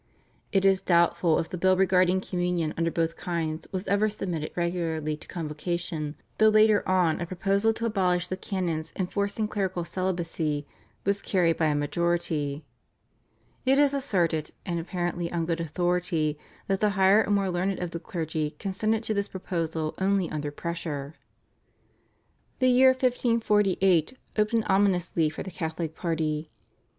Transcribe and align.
It 0.51 0.65
is 0.65 0.81
doubtful 0.81 1.37
if 1.37 1.49
the 1.49 1.59
bill 1.59 1.77
regarding 1.77 2.21
Communion 2.21 2.73
under 2.75 2.89
both 2.89 3.15
kinds 3.15 3.67
was 3.71 3.87
ever 3.87 4.09
submitted 4.09 4.51
regularly 4.55 5.15
to 5.15 5.27
Convocation, 5.27 6.15
though 6.39 6.49
later 6.49 6.81
on 6.89 7.21
a 7.21 7.27
proposal 7.27 7.71
to 7.73 7.85
abolish 7.85 8.27
the 8.27 8.35
canons 8.35 8.91
enforcing 8.95 9.47
clerical 9.47 9.85
celibacy 9.85 10.65
was 11.05 11.21
carried 11.21 11.57
by 11.57 11.67
a 11.67 11.75
majority. 11.75 12.65
It 13.63 13.77
is 13.77 13.93
asserted, 13.93 14.49
and 14.65 14.79
apparently 14.79 15.31
on 15.31 15.45
good 15.45 15.59
authority, 15.61 16.35
that 16.65 16.79
the 16.79 16.89
higher 16.97 17.21
and 17.21 17.35
more 17.35 17.51
learned 17.51 17.77
of 17.77 17.91
the 17.91 17.99
clergy 17.99 18.49
consented 18.57 19.03
to 19.03 19.13
this 19.13 19.27
proposal 19.27 19.93
only 19.99 20.31
under 20.31 20.49
pressure. 20.49 21.13
The 22.57 22.69
year 22.69 22.89
1548 22.89 24.17
opened 24.35 24.63
ominously 24.65 25.29
for 25.29 25.43
the 25.43 25.51
Catholic 25.51 25.93
party. 25.93 26.49